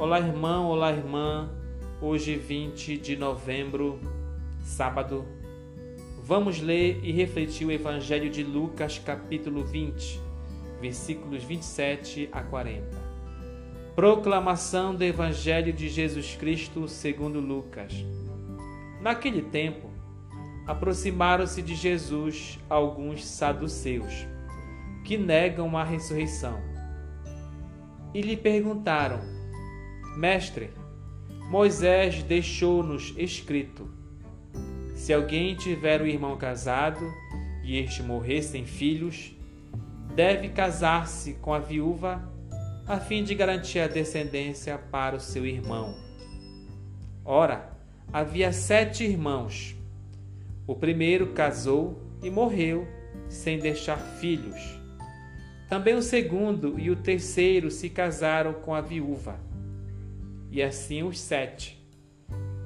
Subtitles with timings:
[0.00, 1.50] Olá, irmão, olá, irmã.
[2.00, 4.00] Hoje, 20 de novembro,
[4.62, 5.26] sábado,
[6.24, 10.18] vamos ler e refletir o Evangelho de Lucas, capítulo 20,
[10.80, 12.96] versículos 27 a 40.
[13.94, 17.92] Proclamação do Evangelho de Jesus Cristo segundo Lucas.
[19.02, 19.90] Naquele tempo,
[20.66, 24.26] aproximaram-se de Jesus alguns saduceus,
[25.04, 26.58] que negam a ressurreição,
[28.14, 29.39] e lhe perguntaram:
[30.16, 30.70] Mestre,
[31.50, 33.88] Moisés deixou-nos escrito:
[34.94, 37.04] se alguém tiver um irmão casado
[37.62, 39.32] e este morrer sem filhos,
[40.14, 42.28] deve casar-se com a viúva
[42.86, 45.94] a fim de garantir a descendência para o seu irmão.
[47.24, 47.70] Ora,
[48.12, 49.76] havia sete irmãos.
[50.66, 52.86] O primeiro casou e morreu
[53.28, 54.60] sem deixar filhos.
[55.68, 59.49] Também o segundo e o terceiro se casaram com a viúva
[60.50, 61.78] e assim os sete.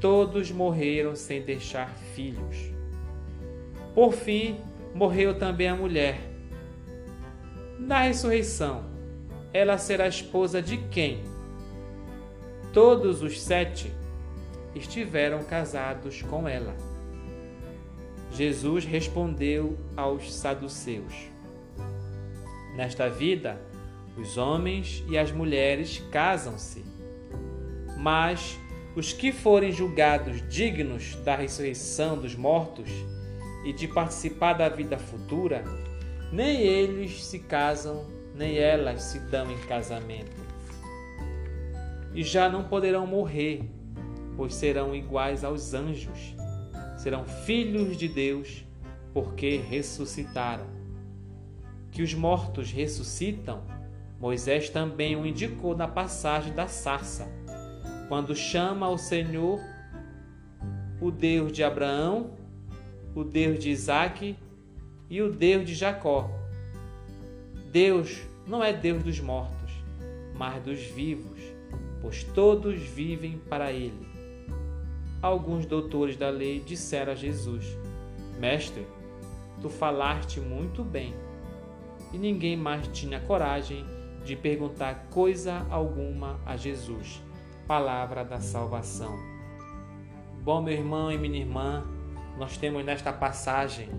[0.00, 2.72] Todos morreram sem deixar filhos.
[3.94, 4.56] Por fim,
[4.94, 6.18] morreu também a mulher.
[7.78, 8.84] Na ressurreição,
[9.52, 11.22] ela será esposa de quem?
[12.72, 13.92] Todos os sete
[14.74, 16.76] estiveram casados com ela.
[18.32, 21.14] Jesus respondeu aos saduceus:
[22.76, 23.60] Nesta vida,
[24.16, 26.97] os homens e as mulheres casam-se
[27.98, 28.56] mas
[28.94, 32.88] os que forem julgados dignos da ressurreição dos mortos
[33.64, 35.64] e de participar da vida futura,
[36.32, 40.36] nem eles se casam, nem elas se dão em casamento.
[42.14, 43.62] E já não poderão morrer,
[44.36, 46.36] pois serão iguais aos anjos,
[46.96, 48.64] serão filhos de Deus,
[49.12, 50.66] porque ressuscitaram.
[51.90, 53.64] Que os mortos ressuscitam,
[54.20, 57.37] Moisés também o indicou na passagem da sarça
[58.08, 59.60] quando chama o Senhor
[61.00, 62.32] o Deus de Abraão,
[63.14, 64.36] o Deus de Isaac
[65.08, 66.28] e o Deus de Jacó.
[67.70, 69.72] Deus não é Deus dos mortos,
[70.34, 71.40] mas dos vivos,
[72.00, 74.08] pois todos vivem para Ele.
[75.22, 77.64] Alguns doutores da lei disseram a Jesus:
[78.40, 78.86] Mestre,
[79.60, 81.14] tu falaste muito bem.
[82.12, 83.84] E ninguém mais tinha coragem
[84.24, 87.27] de perguntar coisa alguma a Jesus
[87.68, 89.14] palavra da salvação.
[90.42, 91.86] Bom, meu irmão e minha irmã,
[92.38, 93.90] nós temos nesta passagem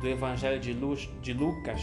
[0.00, 1.80] do Evangelho de, Luz, de Lucas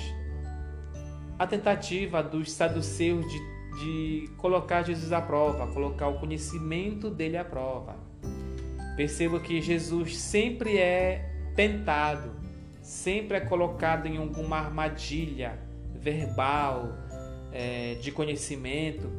[1.40, 3.40] a tentativa dos saduceus de,
[3.80, 7.96] de colocar Jesus à prova, colocar o conhecimento dele à prova.
[8.98, 12.34] Perceba que Jesus sempre é tentado,
[12.82, 15.58] sempre é colocado em alguma armadilha
[15.96, 16.90] verbal,
[17.54, 19.10] é, de conhecimento,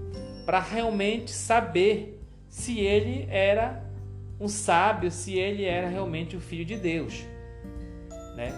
[0.45, 3.83] para realmente saber se ele era
[4.39, 7.25] um sábio, se ele era realmente o filho de Deus,
[8.37, 8.53] né?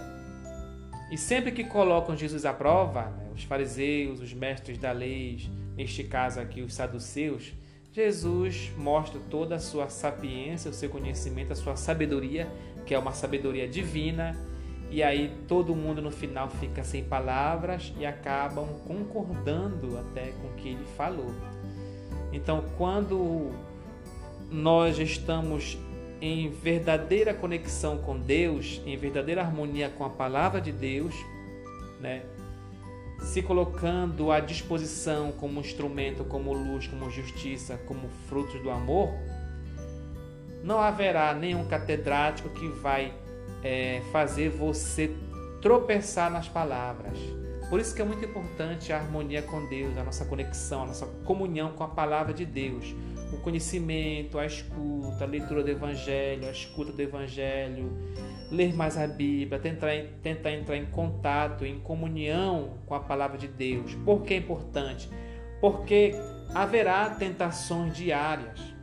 [1.11, 5.47] E sempre que colocam Jesus à prova, né, os fariseus, os mestres da lei,
[5.77, 7.53] neste caso aqui os saduceus,
[7.91, 12.49] Jesus mostra toda a sua sapiência, o seu conhecimento, a sua sabedoria,
[12.85, 14.35] que é uma sabedoria divina,
[14.89, 20.53] e aí todo mundo no final fica sem palavras e acabam concordando até com o
[20.55, 21.33] que ele falou.
[22.35, 23.49] Então, quando
[24.51, 25.77] nós estamos
[26.19, 31.15] em verdadeira conexão com Deus, em verdadeira harmonia com a palavra de Deus,
[32.01, 32.23] né?
[33.21, 39.13] se colocando à disposição como instrumento, como luz, como justiça, como frutos do amor,
[40.61, 43.13] não haverá nenhum catedrático que vai
[43.63, 45.09] é, fazer você
[45.61, 47.17] tropeçar nas palavras.
[47.69, 51.05] Por isso que é muito importante a harmonia com Deus, a nossa conexão, a nossa
[51.25, 52.95] comunhão com a palavra de Deus.
[53.33, 57.91] O conhecimento, a escuta, a leitura do Evangelho, a escuta do Evangelho,
[58.51, 59.89] ler mais a Bíblia, tentar,
[60.21, 63.95] tentar entrar em contato, em comunhão com a palavra de Deus.
[64.05, 65.09] Por que é importante?
[65.59, 66.13] Porque
[66.53, 68.75] haverá tentações diárias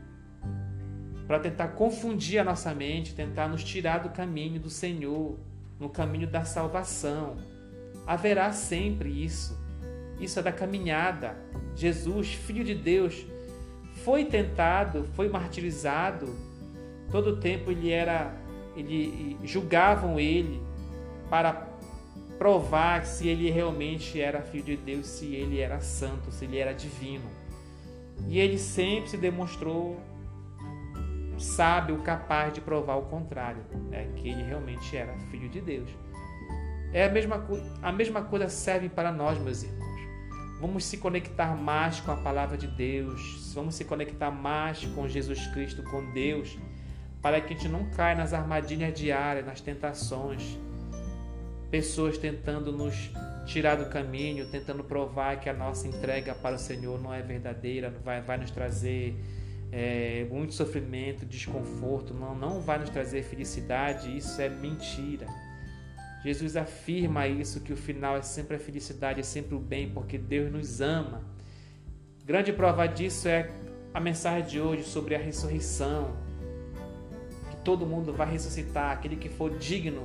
[1.27, 5.39] para tentar confundir a nossa mente, tentar nos tirar do caminho do Senhor,
[5.79, 7.52] no caminho da salvação.
[8.07, 9.59] Haverá sempre isso.
[10.21, 11.37] Isso é da caminhada.
[11.75, 13.27] Jesus, Filho de Deus,
[14.05, 16.35] foi tentado, foi martirizado.
[17.11, 18.35] Todo o tempo ele era,
[18.77, 20.61] ele julgavam ele
[21.29, 21.69] para
[22.39, 26.73] provar se ele realmente era filho de Deus, se ele era santo, se ele era
[26.73, 27.29] divino.
[28.29, 30.01] E ele sempre se demonstrou
[31.39, 34.11] sábio, capaz de provar o contrário, né?
[34.17, 35.91] que ele realmente era filho de Deus.
[36.93, 37.43] É a mesma,
[37.83, 39.83] a mesma coisa serve para nós, meus irmãos.
[40.61, 45.47] Vamos se conectar mais com a palavra de Deus, vamos se conectar mais com Jesus
[45.49, 46.57] Cristo, com Deus,
[47.21, 50.59] para que a gente não caia nas armadilhas diárias, nas tentações.
[51.71, 53.11] Pessoas tentando nos
[53.47, 57.91] tirar do caminho, tentando provar que a nossa entrega para o Senhor não é verdadeira,
[58.05, 59.17] vai, vai nos trazer
[59.73, 65.27] é, muito sofrimento, desconforto, não, não vai nos trazer felicidade, isso é mentira.
[66.25, 70.17] Jesus afirma isso, que o final é sempre a felicidade, é sempre o bem, porque
[70.17, 71.23] Deus nos ama.
[72.25, 73.51] Grande prova disso é
[73.93, 76.17] a mensagem de hoje sobre a ressurreição.
[77.51, 80.05] Que todo mundo vai ressuscitar, aquele que for digno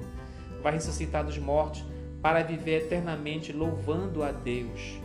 [0.64, 1.86] vai ressuscitar dos mortos
[2.22, 5.00] para viver eternamente louvando a Deus.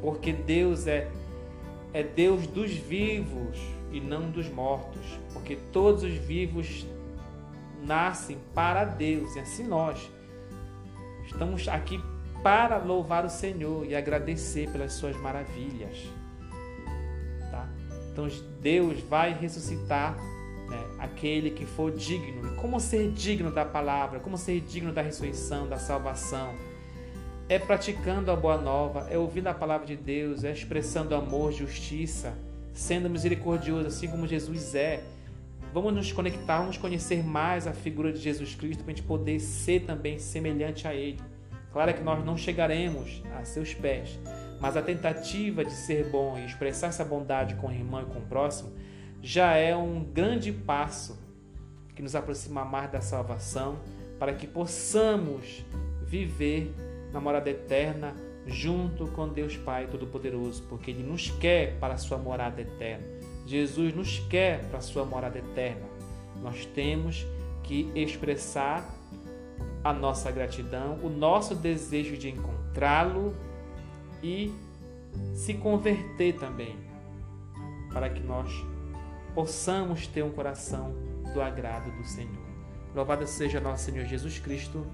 [0.00, 1.10] Porque Deus é
[1.92, 3.58] é Deus dos vivos
[3.92, 6.86] e não dos mortos, porque todos os vivos
[7.82, 10.10] nascem para Deus, e assim nós
[11.26, 12.00] estamos aqui
[12.42, 16.08] para louvar o Senhor e agradecer pelas suas maravilhas.
[17.50, 17.68] Tá?
[18.12, 18.28] Então
[18.60, 20.16] Deus vai ressuscitar
[20.68, 22.52] né, aquele que for digno.
[22.52, 24.20] E como ser digno da palavra?
[24.20, 26.54] Como ser digno da ressurreição, da salvação?
[27.48, 32.32] É praticando a boa nova, é ouvindo a palavra de Deus, é expressando amor, justiça,
[32.72, 35.02] sendo misericordioso, assim como Jesus é
[35.72, 39.38] Vamos nos conectar, vamos conhecer mais a figura de Jesus Cristo para a gente poder
[39.38, 41.20] ser também semelhante a Ele.
[41.72, 44.18] Claro que nós não chegaremos a seus pés,
[44.60, 48.18] mas a tentativa de ser bom e expressar essa bondade com o irmão e com
[48.18, 48.72] o próximo
[49.22, 51.18] já é um grande passo
[51.94, 53.78] que nos aproxima mais da salvação
[54.18, 55.64] para que possamos
[56.04, 56.74] viver
[57.12, 58.14] na morada eterna
[58.46, 63.19] junto com Deus Pai Todo-Poderoso, porque Ele nos quer para a sua morada eterna.
[63.50, 65.84] Jesus nos quer para a sua morada eterna.
[66.40, 67.26] Nós temos
[67.64, 68.88] que expressar
[69.82, 73.34] a nossa gratidão, o nosso desejo de encontrá-lo
[74.22, 74.54] e
[75.34, 76.76] se converter também,
[77.92, 78.52] para que nós
[79.34, 80.94] possamos ter um coração
[81.34, 82.46] do agrado do Senhor.
[82.94, 84.86] Louvado seja nosso Senhor Jesus Cristo